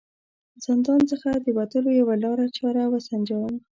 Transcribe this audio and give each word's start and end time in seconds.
زندان 0.65 1.01
څخه 1.11 1.29
د 1.35 1.47
وتلو 1.57 1.89
یوه 1.99 2.15
لاره 2.23 2.45
چاره 2.57 2.83
و 2.87 2.93
سنجوم. 3.07 3.53